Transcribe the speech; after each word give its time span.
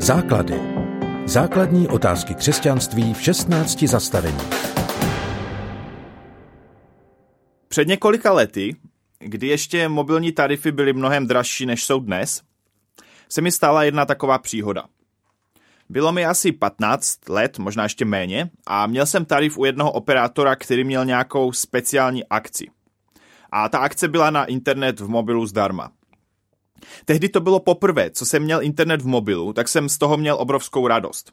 Základy. 0.00 0.60
Základní 1.24 1.88
otázky 1.88 2.34
křesťanství 2.34 3.14
v 3.14 3.22
16 3.22 3.82
zastavení. 3.82 4.38
Před 7.68 7.88
několika 7.88 8.32
lety, 8.32 8.76
kdy 9.18 9.46
ještě 9.46 9.88
mobilní 9.88 10.32
tarify 10.32 10.72
byly 10.72 10.92
mnohem 10.92 11.26
dražší, 11.26 11.66
než 11.66 11.84
jsou 11.84 12.00
dnes, 12.00 12.42
se 13.28 13.40
mi 13.40 13.52
stala 13.52 13.84
jedna 13.84 14.06
taková 14.06 14.38
příhoda. 14.38 14.84
Bylo 15.88 16.12
mi 16.12 16.24
asi 16.24 16.52
15 16.52 17.28
let, 17.28 17.58
možná 17.58 17.82
ještě 17.82 18.04
méně, 18.04 18.50
a 18.66 18.86
měl 18.86 19.06
jsem 19.06 19.24
tarif 19.24 19.58
u 19.58 19.64
jednoho 19.64 19.92
operátora, 19.92 20.56
který 20.56 20.84
měl 20.84 21.04
nějakou 21.04 21.52
speciální 21.52 22.24
akci. 22.24 22.66
A 23.52 23.68
ta 23.68 23.78
akce 23.78 24.08
byla 24.08 24.30
na 24.30 24.44
internet 24.44 25.00
v 25.00 25.08
mobilu 25.08 25.46
zdarma. 25.46 25.90
Tehdy 27.04 27.28
to 27.28 27.40
bylo 27.40 27.60
poprvé, 27.60 28.10
co 28.10 28.26
jsem 28.26 28.42
měl 28.42 28.62
internet 28.62 29.02
v 29.02 29.06
mobilu, 29.06 29.52
tak 29.52 29.68
jsem 29.68 29.88
z 29.88 29.98
toho 29.98 30.16
měl 30.16 30.36
obrovskou 30.40 30.86
radost. 30.86 31.32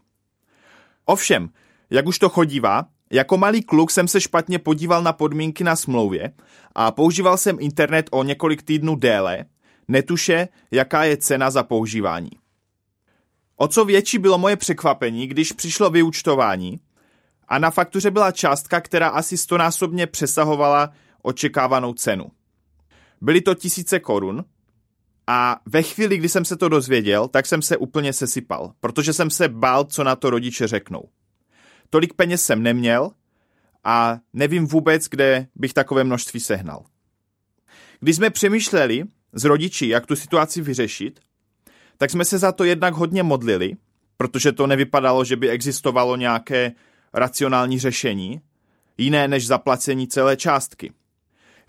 Ovšem, 1.06 1.50
jak 1.90 2.08
už 2.08 2.20
to 2.20 2.30
chodívá, 2.30 2.86
jako 3.12 3.38
malý 3.38 3.62
kluk 3.62 3.92
jsem 3.92 4.08
se 4.08 4.22
špatně 4.22 4.60
podíval 4.60 5.04
na 5.04 5.14
podmínky 5.14 5.64
na 5.64 5.76
smlouvě 5.76 6.32
a 6.76 6.92
používal 6.92 7.38
jsem 7.38 7.58
internet 7.60 8.10
o 8.12 8.24
několik 8.24 8.64
týdnů 8.64 8.96
déle, 8.96 9.46
netuše, 9.88 10.48
jaká 10.72 11.04
je 11.04 11.18
cena 11.18 11.50
za 11.50 11.64
používání. 11.64 12.32
O 13.55 13.68
co 13.68 13.86
větší 13.86 14.18
bylo 14.18 14.38
moje 14.38 14.55
překvapení, 14.55 15.27
když 15.27 15.52
přišlo 15.52 15.90
vyučtování 15.90 16.80
a 17.48 17.60
na 17.60 17.72
faktuře 17.72 18.12
byla 18.12 18.32
částka, 18.32 18.82
která 18.82 19.08
asi 19.08 19.38
stonásobně 19.38 20.08
přesahovala 20.08 20.91
očekávanou 21.22 21.94
cenu. 21.94 22.26
Byly 23.22 23.41
to 23.41 23.55
tisíce 23.55 24.00
korun 24.00 24.46
a 25.28 25.60
ve 25.66 25.84
chvíli, 25.84 26.18
kdy 26.18 26.30
jsem 26.30 26.46
se 26.46 26.58
to 26.58 26.70
dozvěděl, 26.70 27.28
tak 27.28 27.46
jsem 27.46 27.62
se 27.62 27.78
úplně 27.78 28.14
sesypal, 28.14 28.74
protože 28.80 29.14
jsem 29.14 29.30
se 29.30 29.50
bál, 29.50 29.84
co 29.84 30.04
na 30.04 30.16
to 30.16 30.30
rodiče 30.30 30.68
řeknou. 30.68 31.10
Tolik 31.90 32.13
peněz 32.13 32.46
jsem 32.46 32.63
neměl 32.63 33.12
a 33.84 34.20
nevím 34.34 34.68
vůbec, 34.68 35.08
kde 35.08 35.48
bych 35.55 35.74
takové 35.74 36.04
množství 36.04 36.40
sehnal. 36.40 36.86
Když 37.99 38.16
jsme 38.16 38.30
přemýšleli 38.30 39.04
s 39.34 39.44
rodiči, 39.44 39.88
jak 39.88 40.05
tu 40.05 40.16
situaci 40.16 40.62
vyřešit, 40.62 41.20
tak 41.98 42.10
jsme 42.10 42.26
se 42.26 42.38
za 42.38 42.52
to 42.52 42.64
jednak 42.64 42.94
hodně 42.94 43.24
modlili, 43.24 43.74
protože 44.18 44.52
to 44.52 44.68
nevypadalo, 44.68 45.26
že 45.26 45.36
by 45.36 45.49
existovalo 45.49 46.16
nějaké 46.16 46.71
racionální 47.14 47.80
řešení, 47.80 48.42
jiné 48.98 49.27
než 49.27 49.48
zaplacení 49.48 50.08
celé 50.08 50.38
částky. 50.38 50.94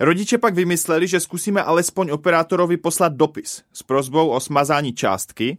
Rodiče 0.01 0.39
pak 0.39 0.55
vymysleli, 0.55 1.09
že 1.09 1.21
zkusíme 1.21 1.63
alespoň 1.63 2.11
operátorovi 2.11 2.77
poslat 2.77 3.13
dopis 3.13 3.63
s 3.73 3.83
prozbou 3.83 4.29
o 4.29 4.41
smazání 4.41 4.93
částky, 4.93 5.59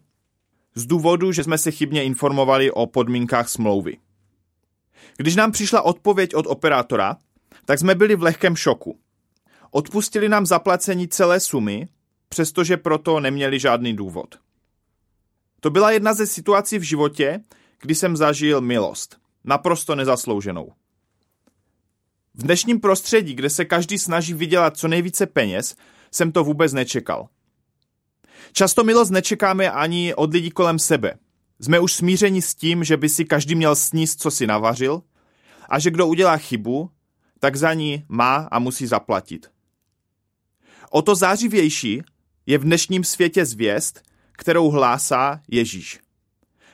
z 0.75 0.85
důvodu, 0.85 1.31
že 1.31 1.43
jsme 1.43 1.57
se 1.57 1.71
chybně 1.71 2.03
informovali 2.03 2.71
o 2.71 2.87
podmínkách 2.87 3.49
smlouvy. 3.49 3.97
Když 5.17 5.35
nám 5.35 5.51
přišla 5.51 5.81
odpověď 5.81 6.35
od 6.35 6.47
operátora, 6.47 7.17
tak 7.65 7.79
jsme 7.79 7.95
byli 7.95 8.15
v 8.15 8.23
lehkém 8.23 8.55
šoku. 8.55 8.99
Odpustili 9.71 10.29
nám 10.29 10.45
zaplacení 10.45 11.07
celé 11.07 11.39
sumy, 11.39 11.87
přestože 12.29 12.77
proto 12.77 13.19
neměli 13.19 13.59
žádný 13.59 13.95
důvod. 13.95 14.35
To 15.59 15.69
byla 15.69 15.91
jedna 15.91 16.13
ze 16.13 16.27
situací 16.27 16.79
v 16.79 16.83
životě, 16.83 17.39
kdy 17.81 17.95
jsem 17.95 18.17
zažil 18.17 18.61
milost. 18.61 19.17
Naprosto 19.43 19.95
nezaslouženou. 19.95 20.71
V 22.37 22.43
dnešním 22.43 22.79
prostředí, 22.79 23.33
kde 23.33 23.49
se 23.49 23.65
každý 23.65 23.97
snaží 23.97 24.33
vydělat 24.33 24.77
co 24.77 24.87
nejvíce 24.87 25.25
peněz, 25.25 25.75
jsem 26.11 26.31
to 26.31 26.43
vůbec 26.43 26.73
nečekal. 26.73 27.29
Často 28.51 28.83
milost 28.83 29.11
nečekáme 29.11 29.71
ani 29.71 30.15
od 30.15 30.33
lidí 30.33 30.51
kolem 30.51 30.79
sebe. 30.79 31.13
Jsme 31.59 31.79
už 31.79 31.93
smířeni 31.93 32.41
s 32.41 32.55
tím, 32.55 32.83
že 32.83 32.97
by 32.97 33.09
si 33.09 33.25
každý 33.25 33.55
měl 33.55 33.75
sníst, 33.75 34.21
co 34.21 34.31
si 34.31 34.47
navařil, 34.47 35.01
a 35.69 35.79
že 35.79 35.91
kdo 35.91 36.07
udělá 36.07 36.37
chybu, 36.37 36.89
tak 37.39 37.55
za 37.55 37.73
ní 37.73 38.05
má 38.09 38.35
a 38.51 38.59
musí 38.59 38.87
zaplatit. 38.87 39.51
O 40.89 41.01
to 41.01 41.15
zářivější 41.15 42.01
je 42.45 42.57
v 42.57 42.63
dnešním 42.63 43.03
světě 43.03 43.45
zvěst, 43.45 44.01
kterou 44.31 44.69
hlásá 44.69 45.41
Ježíš. 45.47 45.99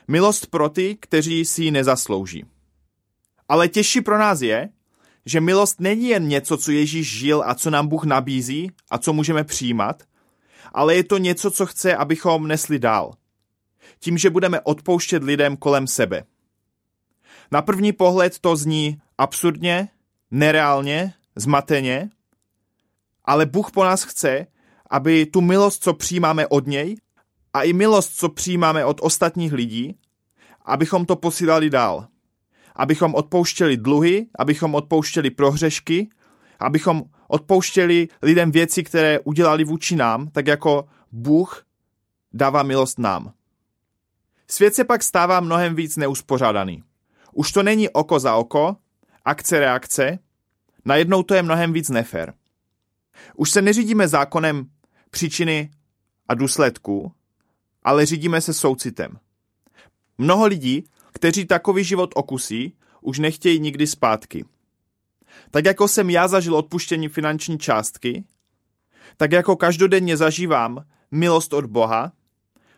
Milost 0.08 0.46
pro 0.46 0.68
ty, 0.68 0.96
kteří 1.00 1.44
si 1.44 1.62
ji 1.64 1.70
nezaslouží. 1.70 2.44
Ale 3.48 3.68
těžší 3.68 4.00
pro 4.00 4.18
nás 4.18 4.40
je, 4.40 4.68
že 5.26 5.40
milost 5.40 5.80
není 5.80 6.08
jen 6.08 6.28
něco, 6.28 6.56
co 6.56 6.72
Ježíš 6.72 7.18
žil 7.18 7.42
a 7.46 7.54
co 7.54 7.70
nám 7.70 7.86
Bůh 7.86 8.04
nabízí 8.04 8.70
a 8.90 8.98
co 8.98 9.12
můžeme 9.12 9.44
přijímat, 9.44 10.02
ale 10.72 10.94
je 10.94 11.04
to 11.04 11.18
něco, 11.18 11.50
co 11.50 11.66
chce, 11.66 11.96
abychom 11.96 12.48
nesli 12.48 12.78
dál. 12.78 13.14
Tím, 13.98 14.18
že 14.18 14.30
budeme 14.30 14.60
odpouštět 14.60 15.22
lidem 15.22 15.56
kolem 15.56 15.86
sebe. 15.86 16.24
Na 17.52 17.62
první 17.62 17.92
pohled 17.92 18.38
to 18.38 18.56
zní 18.56 19.00
absurdně, 19.18 19.88
nereálně, 20.30 21.14
zmateně, 21.36 22.10
ale 23.24 23.46
Bůh 23.46 23.70
po 23.70 23.84
nás 23.84 24.04
chce, 24.04 24.46
aby 24.90 25.26
tu 25.26 25.40
milost, 25.40 25.82
co 25.82 25.94
přijímáme 25.94 26.46
od 26.46 26.66
něj, 26.66 26.96
a 27.52 27.62
i 27.62 27.72
milost, 27.72 28.16
co 28.16 28.28
přijímáme 28.28 28.84
od 28.84 29.00
ostatních 29.00 29.52
lidí, 29.52 29.98
abychom 30.64 31.06
to 31.06 31.16
posílali 31.16 31.70
dál 31.70 32.08
abychom 32.74 33.14
odpouštěli 33.14 33.76
dluhy, 33.76 34.26
abychom 34.38 34.74
odpouštěli 34.74 35.30
prohřešky, 35.30 36.08
abychom 36.60 37.02
odpouštěli 37.28 38.08
lidem 38.22 38.50
věci, 38.50 38.82
které 38.82 39.20
udělali 39.20 39.64
vůči 39.64 39.96
nám, 39.96 40.28
tak 40.28 40.46
jako 40.46 40.88
Bůh 41.12 41.64
dává 42.32 42.62
milost 42.62 42.98
nám. 42.98 43.32
Svět 44.50 44.74
se 44.74 44.84
pak 44.84 45.02
stává 45.02 45.40
mnohem 45.40 45.74
víc 45.74 45.96
neuspořádaný. 45.96 46.82
Už 47.32 47.52
to 47.52 47.62
není 47.62 47.88
oko 47.88 48.20
za 48.20 48.34
oko, 48.34 48.76
akce 49.24 49.60
reakce, 49.60 50.18
najednou 50.84 51.22
to 51.22 51.34
je 51.34 51.42
mnohem 51.42 51.72
víc 51.72 51.88
nefér. 51.88 52.34
Už 53.36 53.50
se 53.50 53.62
neřídíme 53.62 54.08
zákonem 54.08 54.66
příčiny 55.10 55.70
a 56.28 56.34
důsledků, 56.34 57.12
ale 57.82 58.06
řídíme 58.06 58.40
se 58.40 58.54
soucitem. 58.54 59.18
Mnoho 60.18 60.46
lidí 60.46 60.84
kteří 61.24 61.44
takový 61.44 61.84
život 61.84 62.10
okusí, 62.14 62.76
už 63.00 63.18
nechtějí 63.18 63.60
nikdy 63.60 63.86
zpátky. 63.86 64.44
Tak 65.50 65.64
jako 65.64 65.88
jsem 65.88 66.10
já 66.10 66.28
zažil 66.28 66.56
odpuštění 66.56 67.08
finanční 67.08 67.58
částky, 67.58 68.24
tak 69.16 69.32
jako 69.32 69.56
každodenně 69.56 70.16
zažívám 70.16 70.84
milost 71.10 71.52
od 71.52 71.66
Boha, 71.66 72.12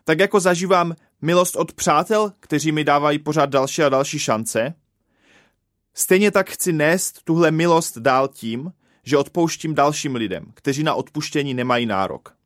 tak 0.05 0.19
jako 0.19 0.41
zažívám 0.41 0.95
milost 1.23 1.57
od 1.57 1.73
přátel, 1.73 2.33
kteří 2.41 2.73
mi 2.73 2.85
dávají 2.85 3.19
pořád 3.19 3.51
další 3.51 3.83
a 3.83 3.89
další 3.89 4.19
šance, 4.19 4.75
stejně 5.95 6.31
tak 6.31 6.51
chci 6.51 6.73
nést 6.73 7.23
tuhle 7.25 7.51
milost 7.51 7.99
dál 7.99 8.29
tím, 8.29 8.73
že 9.05 9.17
odpouštím 9.17 9.75
dalším 9.75 10.15
lidem, 10.15 10.45
kteří 10.55 10.83
na 10.83 10.95
odpuštění 10.95 11.55
nemají 11.55 11.87
nárok. 11.87 12.37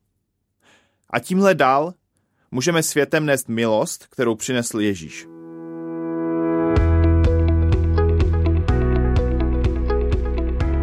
A 1.09 1.19
tímhle 1.19 1.55
dál 1.55 1.93
můžeme 2.51 2.83
světem 2.83 3.25
nést 3.25 3.49
milost, 3.49 4.07
kterou 4.07 4.35
přinesl 4.35 4.79
Ježíš. 4.79 5.30